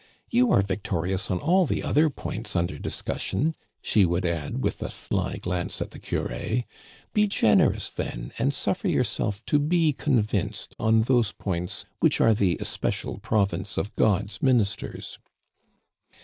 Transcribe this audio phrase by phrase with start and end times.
[0.31, 3.53] You are victorious on all the other points under discussion,"
[3.83, 6.63] she would add, with a sly glance at the curé;"
[7.13, 12.57] be generous, then, and suffer yourself to be convinced on those points which are the
[12.59, 15.19] especial province of God's ministers."